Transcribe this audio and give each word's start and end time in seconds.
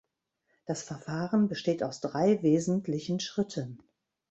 Das 0.65 0.81
Verfahren 0.81 1.47
besteht 1.47 1.83
aus 1.83 2.01
drei 2.01 2.41
wesentlichen 2.41 3.19
Schritten. 3.19 3.77